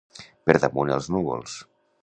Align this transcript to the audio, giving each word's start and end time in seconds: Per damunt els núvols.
Per 0.49 0.55
damunt 0.63 0.95
els 0.97 1.11
núvols. 1.17 1.61